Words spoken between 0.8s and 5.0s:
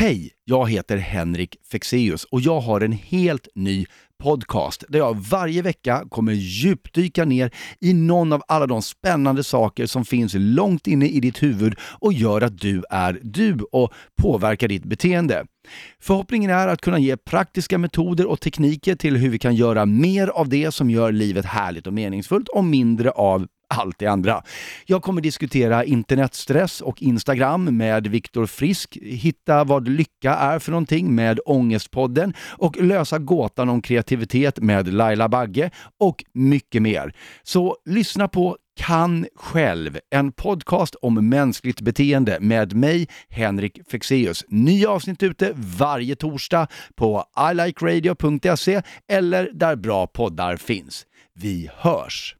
Henrik Fexeus och jag har en helt ny podcast där